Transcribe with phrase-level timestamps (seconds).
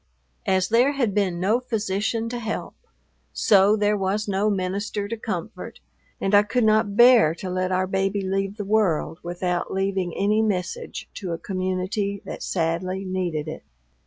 [0.47, 2.73] As there had been no physician to help,
[3.33, 5.79] so there was no minister to comfort,
[6.19, 10.41] and I could not bear to let our baby leave the world without leaving any
[10.41, 13.61] message to a community that sadly needed it.